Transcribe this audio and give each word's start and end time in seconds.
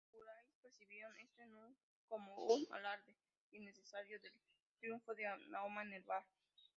Los 0.15 0.23
Quraysh 0.33 0.55
percibieron 0.63 1.15
esto 1.19 1.43
como 2.07 2.33
un 2.47 2.65
alarde 2.71 3.15
innecesario 3.51 4.19
del 4.19 4.31
triunfo 4.79 5.13
de 5.13 5.25
Mahoma 5.49 5.83
en 5.83 6.03
Badr. 6.07 6.25